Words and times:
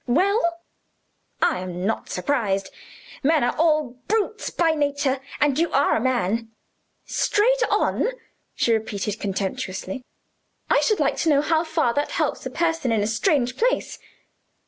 Well! 0.07 0.61
I 1.43 1.59
am 1.59 1.85
not 1.85 2.09
surprised. 2.09 2.71
Men 3.21 3.43
are 3.43 3.55
all 3.59 3.99
brutes 4.07 4.49
by 4.49 4.71
nature 4.71 5.19
and 5.39 5.59
you 5.59 5.71
are 5.71 5.95
a 5.95 5.99
man. 5.99 6.49
'Straight 7.05 7.61
on'?" 7.69 8.07
she 8.55 8.73
repeated 8.73 9.19
contemptuously; 9.19 10.01
"I 10.71 10.79
should 10.79 10.99
like 10.99 11.17
to 11.17 11.29
know 11.29 11.41
how 11.43 11.63
far 11.63 11.93
that 11.93 12.13
helps 12.13 12.47
a 12.47 12.49
person 12.49 12.91
in 12.91 13.03
a 13.03 13.05
strange 13.05 13.55
place. 13.55 13.99